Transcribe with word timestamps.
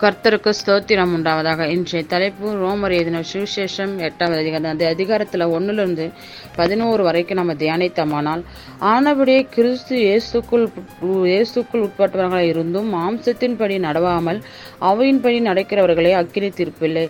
கர்த்தருக்கு 0.00 0.50
ஸ்தோத்திரம் 0.58 1.12
உண்டாவதாக. 1.16 1.66
இன்றைய 1.74 2.00
தலைப்பு 2.10 2.46
ரோமர் 2.62 2.94
எழுதின 2.96 3.20
சுவிசேஷம் 3.30 3.92
எட்டாவது 4.06 4.40
அதிகாரம். 4.42 4.72
அந்த 4.72 4.84
அதிகாரத்தில் 4.94 5.44
ஒன்றிலிருந்து 5.54 6.06
பதினோரு 6.58 7.02
வரைக்கும் 7.06 7.38
நம்ம 7.40 7.54
தியானித்தோமானால் 7.62 8.42
ஆனபடியே 8.94 9.42
கிறிஸ்து 9.54 9.94
இயேசுக்குள் 10.06 10.66
இயேசுக்குள் 11.30 11.84
உட்பட்டவர்களாக 11.86 12.50
இருந்தும் 12.50 12.90
மாம்சத்தின்படி 12.96 13.78
நடவாமல் 13.86 14.40
அவையின்படி 14.90 15.38
நடக்கிறவர்களே 15.48 16.12
அக்கினி 16.20 16.50
தீர்ப்பில்லை. 16.58 17.06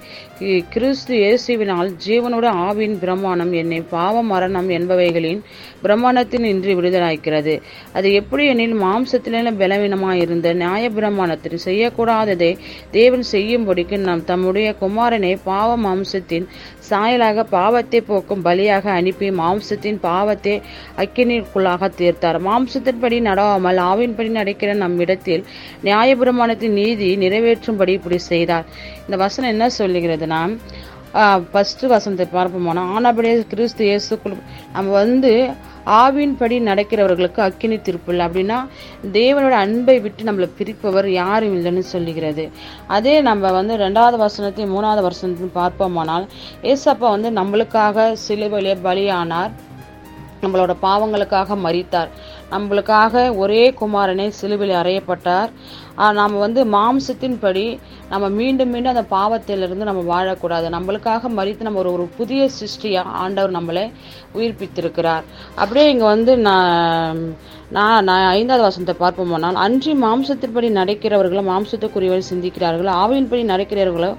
கிறிஸ்து 0.75 1.15
இயேசுவினால் 1.25 1.91
ஜீவனோட 2.07 2.47
ஆவின் 2.69 2.97
பிரமாணம் 3.03 3.53
என்னை 3.63 3.81
பாவ 3.97 4.23
மரணம் 4.33 4.71
என்பவைகளின் 4.79 5.43
பிரமாணத்தின் 5.87 6.49
இன்றி 6.53 6.73
விடுதலாய்க்கிறது. 6.79 7.57
அது 7.97 8.09
எப்படி 8.21 8.45
எனில் 8.55 8.79
மாம்சத்திலே 8.87 9.55
பலவீனமாக 9.65 10.23
இருந்த 10.25 10.49
நியாய 10.63 10.85
பிரமாணத்தில் 11.01 11.65
செய்யக்கூடாததை 11.69 12.53
தேவன் 12.91 13.25
செய்யும்படிக்கு 13.33 13.97
நாம் 14.07 14.25
தம்முடைய 14.25 14.69
குமாரனை 14.81 15.33
பாவ 15.45 15.71
மாம்சத்தின் 15.77 16.47
சாயலாக 16.91 17.45
பாவத்தை 17.51 18.01
போக்கும் 18.01 18.45
பலியாக 18.45 18.85
அனுப்பி 18.99 19.29
மாம்சத்தின் 19.41 19.99
பாவத்தை 20.01 20.55
அக்கினிக்குள்ளாக 21.03 21.91
தீர்த்தார். 22.01 22.39
மாம்சத்தின்படி 22.49 23.19
நடாமல் 23.29 23.81
ஆவின்படி 23.91 24.31
நடக்கிற 24.41 24.73
நம் 24.75 24.99
இடத்தில் 24.99 25.45
நியாயபிரமாணத்தின் 25.85 26.77
நீதி 26.81 27.09
நிறைவேற்றும்படி 27.17 27.95
இப்படி 27.99 28.19
செய்தார். 28.33 28.69
இந்த 29.07 29.17
வசனம் 29.25 29.53
என்ன 29.55 29.69
சொல்லுகிறதுனா 29.79 30.43
ஃபஸ்ட்டு 31.51 31.91
வசனத்தை 31.95 32.27
பார்ப்போம். 32.37 32.69
ஆனால் 32.73 32.91
ஆனாபடியே 32.97 33.35
கிறிஸ்து 33.53 33.83
இயேசுக்குள் 33.89 34.37
நம்ம 34.77 34.89
வந்து 35.03 35.33
ஆவின்படி 36.01 36.57
நடக்கிறவர்களுக்கு 36.69 37.41
அக்கினி 37.47 37.77
திருப்பில்லை 37.87 38.23
அப்படின்னா 38.29 38.57
தேவனோட 39.17 39.55
அன்பை 39.65 39.97
விட்டு 40.05 40.29
நம்மளை 40.29 40.49
பிரிப்பவர் 40.59 41.09
யாரும் 41.21 41.55
இல்லைன்னு 41.59 41.85
சொல்லுகிறது. 41.93 42.45
அதே 42.97 43.15
நம்ம 43.29 43.53
வந்து 43.59 43.77
ரெண்டாவது 43.85 44.19
வசனத்தையும் 44.25 44.75
மூணாவது 44.77 45.05
வருஷத்தையும் 45.09 45.57
பார்ப்போமானால் 45.61 46.27
ஏசப்பா 46.73 47.09
வந்து 47.17 47.31
நம்மளுக்காக 47.41 48.09
சிலுவையிலே 48.27 48.75
பலியானார். 48.89 49.55
நம்மளோட 50.43 50.73
பாவங்களுக்காக 50.87 51.57
மறித்தார் 51.67 52.11
நம்மளுக்காக 52.55 53.25
ஒரே 53.43 53.63
குமாரனை 53.81 54.27
சிலுவில் 54.41 54.75
அறையப்பட்டார். 54.83 55.51
நாம் 56.19 56.35
வந்து 56.45 56.61
மாம்சத்தின்படி 56.77 57.67
நம்ம 58.13 58.25
மீண்டும் 58.39 58.71
மீண்டும் 58.73 58.95
அந்த 58.95 59.05
பாவத்திலிருந்து 59.15 59.89
நம்ம 59.89 60.03
வாழக்கூடாது. 60.13 60.67
நம்மளுக்காக 60.77 61.31
மறித்து 61.39 61.67
நம்ம 61.69 61.81
ஒரு 61.85 61.93
ஒரு 61.97 62.05
புதிய 62.19 62.43
சிருஷ்டியாக 62.59 63.15
ஆண்டவர் 63.25 63.57
நம்மளை 63.59 63.85
உயிர்ப்பித்திருக்கிறார். 64.39 65.25
அப்படியே 65.63 65.87
இங்கே 65.93 66.07
வந்து 66.15 66.33
நான் 66.49 67.21
நான் 67.77 68.05
நான் 68.09 68.25
ஐந்தாவது 68.35 68.65
வசனத்தை 68.67 68.95
பார்ப்போமானால் 68.99 69.57
அன்றி 69.63 69.93
மாம்சத்தின்படி 70.03 70.69
நடக்கிறவர்களோ 70.81 71.43
மாம்சத்துக்குரியவர்கள் 71.53 72.31
சிந்திக்கிறார்கள் 72.33 72.91
ஆவியின்படி 73.01 73.43
நடக்கிறவர்களோ 73.53 74.11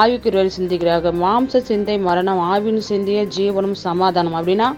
ஆவிக்குரியவர்கள் 0.00 0.56
சிந்திக்கிறார்கள். 0.58 1.14
மாம்ச 1.24 1.60
சிந்தை 1.68 1.96
மரணம் 2.08 2.40
ஆவின் 2.52 2.82
சிந்தைய 2.90 3.22
ஜீவனும் 3.36 3.78
சமாதானம். 3.86 4.36
அப்படின்னா 4.40 4.70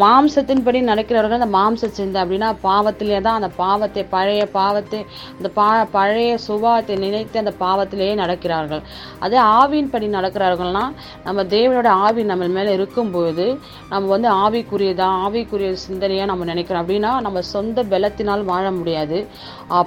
மாம்சத்தின்படி 0.00 0.78
நடக்கிறவர்கள் 0.88 1.38
அந்த 1.38 1.48
மாம்ச 1.56 1.88
சிந்தை 1.96 2.18
அப்படின்னா 2.22 2.48
பாவத்திலே 2.66 3.18
தான் 3.26 3.38
அந்த 3.40 3.50
பாவத்தை 3.60 4.02
பழைய 4.14 4.42
பாவத்தை 4.56 5.00
அந்த 5.38 5.48
பா 5.58 5.66
பழைய 5.96 6.32
சுபாவத்தை 6.46 6.94
நினைத்து 7.04 7.36
அந்த 7.42 7.52
பாவத்திலேயே 7.62 8.14
நடக்கிறார்கள். 8.22 8.82
அதே 9.24 9.38
ஆவியின்படி 9.58 10.08
நடக்கிறார்கள்னா 10.16 10.84
நம்ம 11.26 11.44
தேவனோட 11.56 11.88
ஆவி 12.06 12.24
நம்ம 12.30 12.48
மேலே 12.56 12.72
இருக்கும்போது 12.78 13.46
நம்ம 13.92 14.10
வந்து 14.14 14.30
ஆவிக்குரியதா 14.44 15.08
ஆவிக்குரிய 15.24 15.72
சிந்தனையாக 15.86 16.30
நம்ம 16.32 16.48
நினைக்கிறோம். 16.52 16.82
அப்படின்னா 16.84 17.12
நம்ம 17.26 17.42
சொந்த 17.54 17.84
பலத்தினால் 17.92 18.48
வாழ 18.52 18.64
முடியாது. 18.78 19.20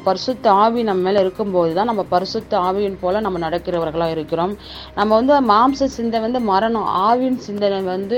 பரிசுத்த 0.07 0.45
ஆவி 0.63 0.81
நம்ம 0.89 1.03
மேலே 1.07 1.19
இருக்கும்போது 1.25 1.71
தான் 1.79 1.89
நம்ம 1.91 2.03
பரிசுத்த 2.13 2.53
ஆவியின் 2.67 2.99
போல் 3.01 3.23
நம்ம 3.25 3.39
நடக்கிறவர்களாக 3.47 4.15
இருக்கிறோம். 4.17 4.53
நம்ம 4.99 5.11
வந்து 5.19 5.33
மாம்ச 5.51 5.87
சிந்தை 5.97 6.19
வந்து 6.27 6.39
மரணம் 6.51 6.87
ஆவியின் 7.07 7.43
சிந்தனை 7.47 7.81
வந்து 7.93 8.17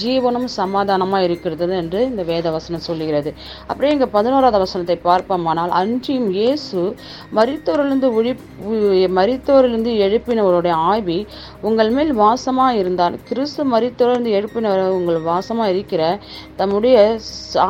ஜீவனும் 0.00 0.48
சமாதானமா 1.16 1.26
இருக்கிறது 1.26 1.74
என்று 1.82 2.00
இந்த 2.10 2.22
வேத 2.30 2.46
வசனம் 2.56 2.86
சொல்லுகிறது. 2.88 3.30
அப்படியே 3.70 3.92
இங்கே 3.94 4.08
பதினோராவது 4.16 4.58
வசனத்தை 4.64 4.96
பார்ப்போமானால் 5.08 5.72
அன்றியும் 5.80 6.30
இயேசு 6.38 6.80
மறித்தோரிலிருந்து 7.38 8.08
ஒழி 8.18 8.32
மறித்தோரிலிருந்து 9.18 9.92
எழுப்பினவருடைய 10.06 10.74
ஆவி 10.92 11.18
உங்கள் 11.68 11.92
மேல் 11.96 12.12
வாசமாக 12.24 12.80
இருந்தால் 12.82 13.16
கிறிஸ்து 13.28 13.64
மறித்தோரிலிருந்து 13.74 14.34
எழுப்பினவர் 14.38 14.96
உங்கள் 14.98 15.20
வாசமாக 15.30 15.72
இருக்கிற 15.74 16.02
தம்முடைய 16.60 16.96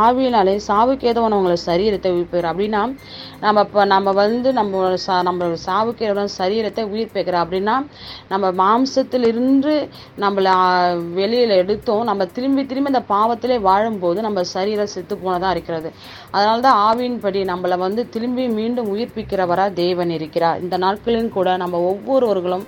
ஆவியினாலே 0.07 0.57
சாவுக்கேதவன் 0.69 1.39
உங்களை 1.39 1.59
சரீரத்தை 1.69 2.13
உயிர்ப்பார் 2.17 2.51
அப்படின்னா 2.53 2.83
நம்ம 3.45 3.63
இப்போ 3.67 3.81
நம்ம 3.95 4.13
வந்து 4.23 4.49
நம்ம 4.59 4.93
சா 5.07 5.15
நம்மளோட 5.29 5.57
சாவுக்கு 5.67 6.29
சரீரத்தை 6.41 6.83
உயிர்ப்பிக்கிறோம் 6.93 7.45
அப்படின்னா 7.45 7.75
நம்ம 8.33 8.45
மாம்சத்தில் 8.63 9.27
இருந்து 9.31 9.75
நம்மளை 10.23 10.55
வெளியில் 11.19 11.55
எடுத்தோம். 11.63 12.05
நம்ம 12.09 12.23
திரும்பி 12.37 12.63
திரும்பி 12.71 12.93
அந்த 12.93 13.03
பாவத்திலே 13.37 13.57
வாழும்போது 13.69 14.19
நம்ம 14.27 14.43
சரீரம் 14.57 14.93
செத்து 14.93 15.15
போனதாக 15.17 15.55
இருக்கிறது. 15.55 15.89
அதனால 16.35 16.61
தான் 16.67 16.79
ஆவியின்படி 16.89 17.41
நம்மளை 17.53 17.77
வந்து 17.79 18.03
திரும்பி 18.15 18.45
மீண்டும் 18.59 18.89
உயிர்ப்பிக்கிறவராக 18.95 19.77
தேவன் 19.83 20.13
இருக்கிறார். 20.19 20.61
இந்த 20.65 20.77
நாட்களிலும் 20.85 21.35
கூட 21.37 21.57
நம்ம 21.63 21.81
ஒவ்வொருவர்களும் 21.91 22.65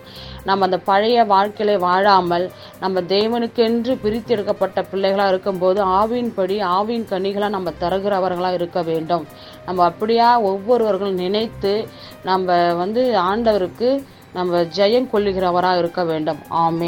நம்ம 0.49 0.67
அந்த 0.69 0.79
பழைய 0.91 1.25
வாழ்க்கையில 1.33 1.77
வாழாமல் 1.87 2.45
நம்ம 2.83 3.01
தேவனுக்கென்று 3.15 3.95
பிரித்தெடுக்கப்பட்ட 4.05 4.85
பிள்ளைகளாக 4.91 5.33
இருக்கும்போது 5.35 5.81
ஆவியின்படி 6.01 6.59
ஆவியின் 6.79 7.09
கனிகளாக 7.13 7.57
நம்ம 7.57 7.73
தருகிறவர்களாக 7.85 8.59
இருக்க 8.61 8.83
வேண்டும். 8.91 9.25
நம்ம 9.67 9.85
அப்படியா 9.91 10.29
ஒவ்வொருவர்களும் 10.51 11.23
நினைத்து 11.25 11.75
நம்ம 12.31 12.59
வந்து 12.83 13.05
ஆண்டவருக்கு 13.31 13.91
நம்ம 14.39 14.61
ஜெயம் 14.79 15.11
கொள்ளுகிறவராக 15.15 15.83
இருக்க 15.83 16.03
வேண்டும். 16.13 16.43
ஆமே 16.67 16.88